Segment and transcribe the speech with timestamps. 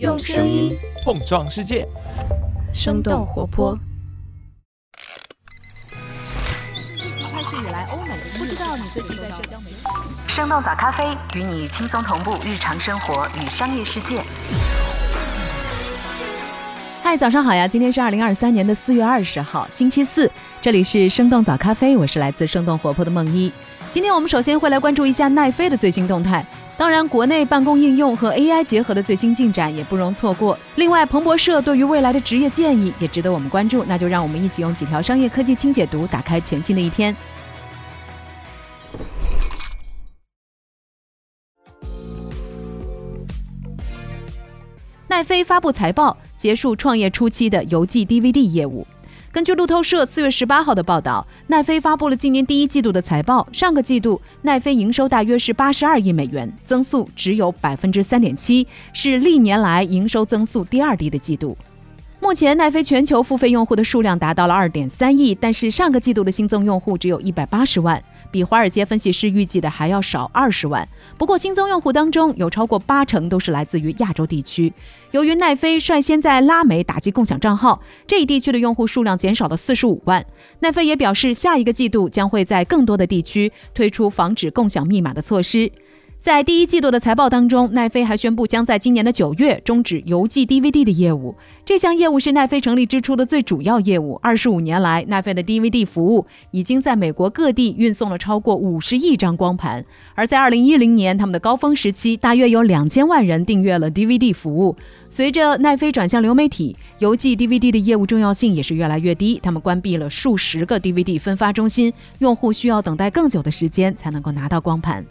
[0.00, 1.86] 用声音碰撞世界，
[2.72, 3.78] 生动活泼。
[7.32, 9.76] 开始以来，欧美不知道你最近在社交媒体。
[10.26, 14.20] 生动早咖啡与你轻松同步日常生活与商业世界。
[17.00, 17.68] 嗨，早上好呀！
[17.68, 20.28] 今天是二零二三年的四月二十号，星期四，
[20.60, 23.52] 这里是生动早咖啡，我是来自生动活泼的梦一。
[23.92, 26.44] 今天我们首先会来关注一下奈飞的最新动态，
[26.76, 30.58] 当然国内办公应用和 AI 结合的最新进展也不容错过。
[30.74, 37.14] 另外，彭博社对于未来的职业建议也值得我们关注，那就让我们一起用几条商业科技轻解读，打开全新的一天。
[45.06, 48.84] 奈飞发布财报，结束创业初期的邮寄 DVD 业务。
[49.34, 53.44] 根据路透社四月十八号的报道，奈飞发布了今年第一季度的财报。
[53.52, 61.58] 上个季度，奈飞营收大约是八十二亿美元，增速只有百分之三点七，是历年来营收增速第二低的季度。
[62.20, 68.00] 目前，奈飞全球付费用户的数量达到了二点三亿，但是上个季度的新增用户只有一百八十万。
[68.34, 70.88] 比华尔街分析师预计的还要少二十万。
[71.16, 74.72] 不过，新增用户当中有超过八成都是来自于亚洲地区。
[75.12, 80.26] 由于奈飞率先在拉美打击共享账号，这一地区的用户数量减少了四十五万。
[80.58, 85.70] 奈飞也表示，下一个季度将会在更多的地区推出防止共享密码的措施。
[86.24, 91.36] 在第一季度的财报当中，奈飞还宣布将在今年的九月终止邮寄 DVD 的业务。
[91.66, 94.18] 这项业务是奈飞成立之初的最主要业务。
[94.22, 99.84] 二十五年来，奈飞的 DVD 服务已经在美国各地运送了超过五十亿张光盘。
[100.14, 104.74] 而在二零一零年，他们的高峰时期，大约有两千万人订阅了 DVD 服务。
[105.10, 109.38] 随着奈飞转向流媒体，邮寄 DVD 的业务重要性也是越来越低。
[109.42, 115.04] 他们关闭了数十个 DVD 分发中心，用户需要等待更久的时间才能够拿到光盘。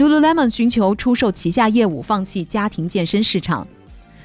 [0.00, 3.68] Lululemon 寻求出售旗下业务，放弃家庭健身市场。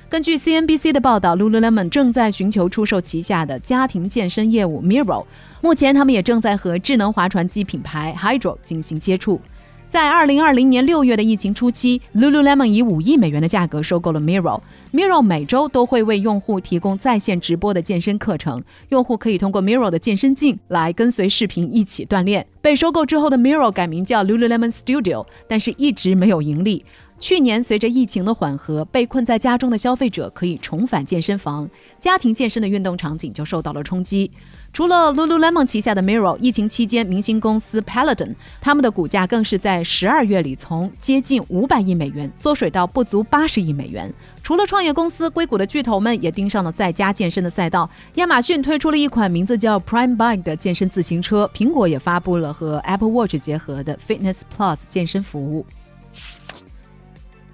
[0.07, 5.25] 根据 CNBC 的报道，Lululemon 正在寻求出售旗下的家庭健身业务 Miro。
[5.59, 9.41] 目前，他们也正在和智能划船机品牌 Hydro 进行接触。
[9.87, 14.59] 在二零二零年六月的疫情初期，Lululemon 以五亿美元的价格收购了 Mirror。
[14.91, 22.45] Mirror 每周都会为用户提供在线直播的健身课程，用户可以通过 Mirror 的健身镜来跟随视频一起锻炼。
[22.61, 26.83] 被收购之后的 Mirror 改名叫 Lululemon Studio，但是一直没有盈利。
[27.17, 31.67] 去年，随着疫情的缓和，被困在家中的消费者可以重返健身房，
[31.97, 34.29] 家庭健身的运动场景就受到了冲击。
[34.73, 44.13] 除了 Lululemon 旗下的 Mirror，疫情期间，明星公司 Peloton 他们的股价更是在十二月里从接近五百亿美元缩水到不足八十亿美元。
[44.43, 47.89] 除了创业公司，硅谷的巨头们也盯上了在家健身的赛道。
[48.15, 55.65] 亚马逊推出了一款名字叫 Prime Bike 的健身自行车，苹果也发布了和 Apple Watch 结合的 Fitness Plus 健身服务。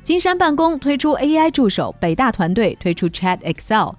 [0.04, 3.92] 金山办公推出 AI 助手，北大团队推出 Chat Excel。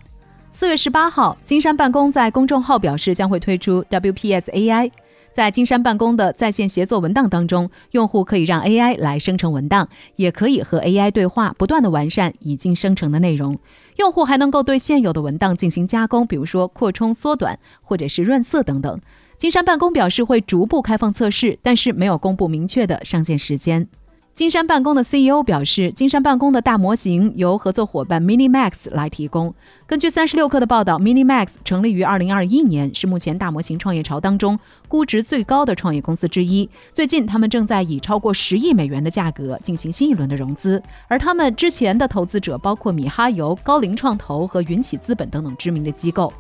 [0.51, 4.91] 四月十八号，金山办公在公众号表示将会推出 WPS AI。
[5.31, 13.57] 在金山办公的在线协作文档当中，用户可以让 AI 来生成文档，也可以和 AI 对话，不断的完善已经生成的内容。
[13.97, 19.01] 用户还能够对现有的文档进行加工，比如说扩充、缩短或者是润色等等。
[19.39, 23.87] 金山办公表示会逐步开放测试，但是没有公布明确的上线时间。
[24.35, 29.55] 金山办公的 CEO 表示，金山办公的大模型由合作伙伴 MiniMax 来提供。
[29.87, 36.69] 根据三十六氪的报道，MiniMax 成立于二零二一年，是目前大模型创业潮当中估值最高的创业公司之一。
[36.95, 46.33] 最近，他们正在以超过十亿美元的价格进行新一轮的融资，而他们之前的投资者包括米哈游、高瓴创投和云起资本等等知名的机构。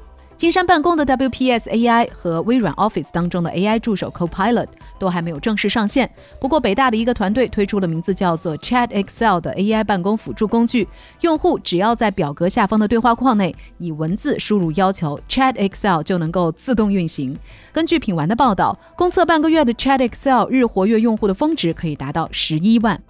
[0.43, 4.67] 金山办公的 WPS AI 和微软 Office 当中的 AI 助手 Copilot
[4.99, 6.11] 都还没有正式上线。
[6.41, 10.89] 不过，北大的一个团队推出了名字叫做 Chat Excel 的 AI 办公辅助工具，
[11.21, 17.39] 用户只要在表格下方的对话框内以文字输入要求，Chat Excel 就能够自动运行。
[17.71, 23.01] 根据品玩的报道，公测半个月的 Chat Excel 日活跃用户的峰值可以达到十一万。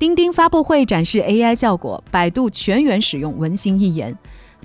[0.00, 4.14] 钉钉发布会展示 AI 效果，百度全员使用文心一言。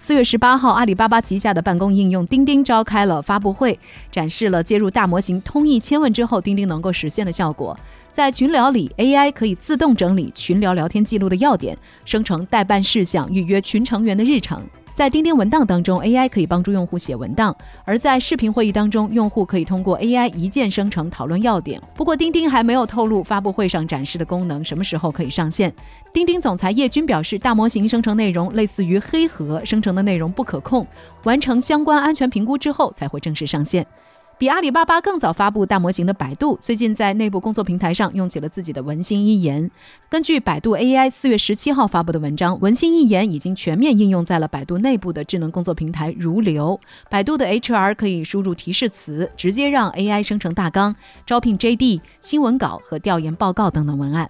[0.04, 7.80] 四月十八号，阿里巴巴旗下的办公应用钉钉召开了发布会，展示了接入大模型通义千问之后，钉钉能够实现的效果。
[8.12, 14.60] 在群聊里，AI 可以自动整理群聊聊天记录的要点，生成待办事项，预约群成员的日程。
[14.94, 17.54] 在钉钉文档当中，AI 可以帮助用户写文档；
[17.86, 21.82] 而在视频会议当中，用户可以通过 AI 一键生成讨论要点。
[21.96, 25.74] 不过，钉钉还没有透露发布会上展示的功能什么时候可以上线。
[26.14, 30.86] 钉钉总裁叶军表示，大模型生成内容类似于黑盒，生成的内容不可控，
[31.24, 33.86] 完成相关安全评估之后才会正式上线。
[34.42, 39.70] 比阿里巴巴更早发布大模型的百度，最近在内部工作平台上用起了自己的文心一言。
[40.10, 46.80] 根据百度 AI 四月十七号发布的文章，文心一言已经全面应用在了百度内部的智能工作平台如流。
[47.08, 54.28] 百度的 HR 可以输入提示词，直接让 AI 生成大纲、招聘 JD、新闻稿和调研报告等等文案。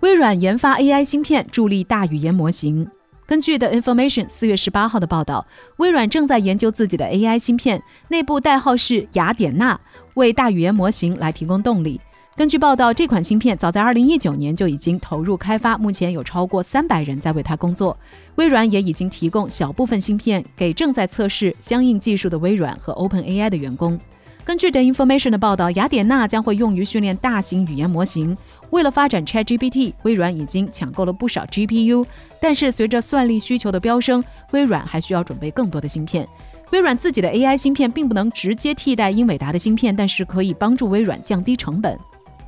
[0.00, 2.88] 微软研发 AI 芯片，助力大语言模型。
[3.28, 5.46] 根据 The Information 四月十八号的报道，
[5.76, 9.78] 微软正在研究自己的 AI 芯片，内部代号是雅典娜，
[10.14, 12.00] 为大语言模型来提供动力。
[12.34, 17.94] 根据报道，这款芯片早在二零一九年就已经投入开发，目前有超过三百人在为它工作。
[18.36, 24.00] 微软也已经提供小部分芯片给正在测试相应技术的微软和 OpenAI 的员工。
[24.42, 28.34] 根据 The Information 的报道，雅典娜将会用于训练大型语言模型。
[28.70, 32.04] 为了发展 ChatGPT，微软已经抢购了不少 GPU，
[32.40, 34.22] 但是随着算力需求的飙升，
[34.52, 36.28] 微软还需要准备更多的芯片。
[36.70, 41.98] 微软自己的 AI 芯片并不能直接替代英伟达的芯片，但是可以帮助微软降低成本。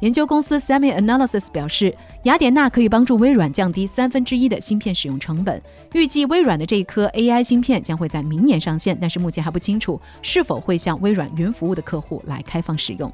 [0.00, 1.94] 研究公司 SemiAnalysis 表示，
[2.25, 5.61] 雅典娜可以帮助微软降低三分之一的芯片使用成本。
[5.93, 13.12] 预计微软的这一颗 AI 芯片将会在明年上线，但是目前还不清楚是否会向微软云服务的客户来开放使用。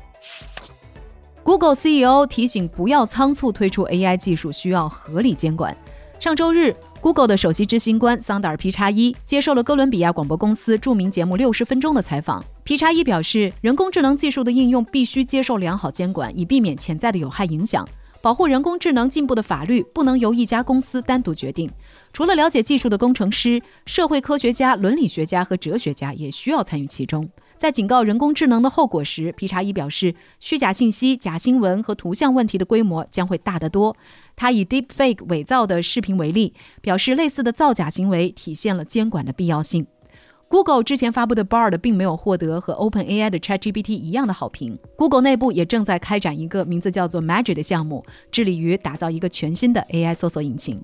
[1.46, 5.74] Google CEO 提醒不要仓促推出 AI 技术，需要合理监管。
[6.18, 6.74] 上周日。
[7.00, 12.44] Google 的首席执行官桑达尔皮查伊接受了哥伦比亚广播公司著名节目《六十分钟》的采访。
[12.64, 17.88] 皮查伊表示，人工智能技术的应用必须接受良好监管，以避免潜在的有害影响。
[18.20, 21.70] 保护人工智能进步的法律不能由一家公司单独决定。
[22.12, 27.28] 除了了解技术的工程师、社会科学家、伦理学家和哲学家也需要参与其中。
[27.56, 33.96] 在警告人工智能的后果时，皮查伊表示，虚假信息、假新闻和图像问题的规模将会大得多。
[34.36, 39.86] 他以 Deepfake 伪造的视频为例，表示类似的造假行为体现了监管的必要性。
[40.48, 44.78] Google 之前发布的 Bard 并没有获得和 OpenAI 的 ChatGPT 一样的好评。
[44.96, 50.80] Google 内部也正在开展一个名字叫做 Magic 的项目，致力于打造一个全新的 AI 搜索引擎。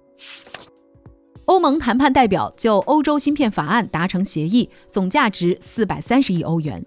[1.47, 6.85] 欧盟谈判代表就欧洲芯片法案达成协议，总价值四百三十亿欧元。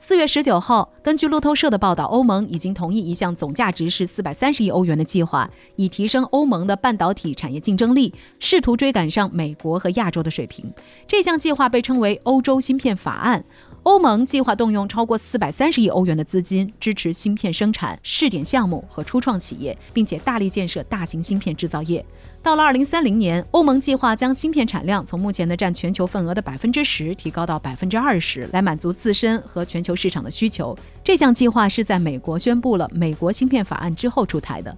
[0.00, 10.72] 四月十九号，根据路透社的报道，欧盟已经同意一项总价值是四百三十亿欧元的计划，以提升欧盟的半导体产业竞争力，试图追赶上美国和亚洲的水平。
[11.06, 13.44] 这项计划被称为“欧洲芯片法案”。
[13.84, 22.04] 欧盟计划动用超过四百三十亿欧元的资金，支持芯片生产、试点项目和初创企业，并且大力建设大型芯片制造业。
[22.40, 30.76] 到了二零三零年，欧盟计划将芯片产量从目前的占全球份额的百分之十提高到百分之二十，来满足自身和全球市场的需求。
[31.04, 34.74] 这项计划是在美国宣布了美国芯片法案之后出台的。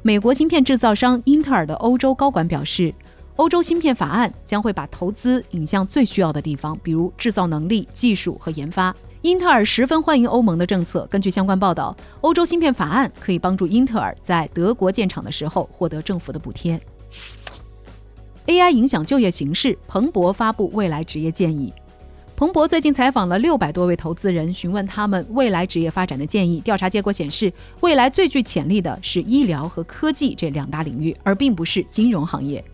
[0.00, 2.92] 美国芯片制造商英特尔的欧洲高管表示，
[3.36, 8.92] 欧洲芯片法案将会把投资引向最需要的地方，比如制造能力、技术和研发。
[9.20, 11.06] 英特尔十分欢迎欧盟的政策。
[11.08, 16.80] 根据相关报道，欧洲芯片法案可以帮助英特尔在德国建厂的时候获得政府的补贴。
[18.46, 21.72] AI 影响就业形势，彭博发布未来职业建议。
[22.34, 26.60] 彭博最近采访了六百多位投资人，询问他们未来职业发展的建议。
[26.60, 32.64] 调查结果显示，未来最具潜力的是医疗和科技这两大领域，而并不是金融行业。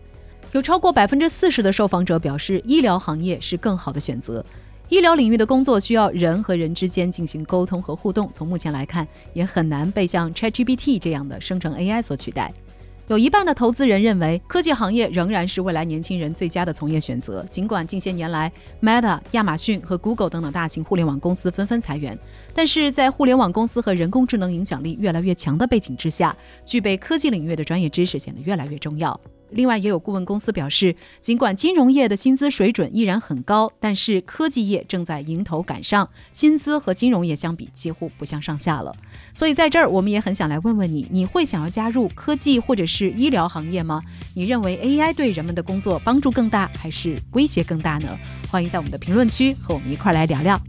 [0.53, 4.43] 有超过百分之四十的受访者表示，医疗行业是更好的选择。
[4.87, 12.51] 医疗领域的工作需要人和人之间进行沟通和互动，从目前来看，也很难被像 ChatGPT 这样的生成 AI 所取代。
[13.09, 17.43] 有一半的投资人认为，科技行业仍然是未来年轻人最佳的从业选择。
[17.49, 18.51] 尽管近些年来
[18.83, 22.15] ，Meta、亚马逊和 Google 等等大型互联网公司纷纷裁员，
[22.53, 29.19] 但是在互联网公司和人工智能影响力越来越强的背景之下，具备科技领域的专业知识显得越来越重要。
[29.51, 38.93] 另外，也有顾问公司表示，尽管金融业的薪资水准依然很高，但是科技业正在迎头赶上，薪资和金融业相比几乎不相上下了。
[39.33, 44.01] 所以，在这儿我们也很想来问问你：你会想要加入科技或者是医疗行业吗？
[44.35, 48.17] 你认为 AI 对人们的工作帮助更大，还是威胁更大呢？
[48.49, 50.68] 欢迎在我们的评论区和我们一块来聊聊。